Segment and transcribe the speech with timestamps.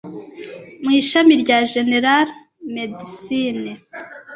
[0.83, 2.27] Mu ishami rya General
[2.75, 3.69] Medicine,